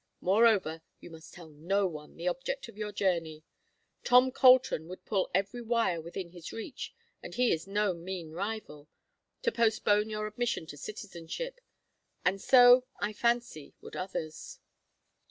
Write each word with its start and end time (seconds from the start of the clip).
Moreover, 0.19 0.81
you 0.99 1.11
must 1.11 1.31
tell 1.31 1.49
no 1.49 1.85
one 1.85 2.17
the 2.17 2.27
object 2.27 2.67
of 2.67 2.75
your 2.75 2.91
journey. 2.91 3.43
Tom 4.03 4.31
Colton 4.31 4.87
would 4.87 5.05
pull 5.05 5.29
every 5.31 5.61
wire 5.61 6.01
within 6.01 6.29
his 6.31 6.51
reach, 6.51 6.91
and 7.21 7.35
he 7.35 7.51
is 7.51 7.67
no 7.67 7.93
mean 7.93 8.31
rival, 8.31 8.89
to 9.43 9.51
postpone 9.51 10.09
your 10.09 10.25
admission 10.25 10.65
to 10.65 10.75
citizenship, 10.77 11.61
and 12.25 12.41
so, 12.41 12.85
I 12.99 13.13
fancy, 13.13 13.75
would 13.79 13.95
others." 13.95 14.57